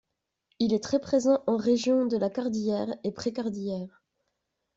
Il 0.57 0.73
est 0.73 0.81
très 0.83 0.99
présent 0.99 1.43
en 1.45 1.57
région 1.57 2.07
de 2.07 2.17
la 2.17 2.31
Cordillère 2.31 2.87
et 3.03 3.11
précordillère. 3.11 4.01